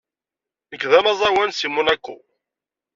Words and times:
Nekk 0.69 0.83
d 0.91 0.93
amaẓẓawan 0.99 1.49
seg 1.53 1.69
Monaco. 1.71 2.15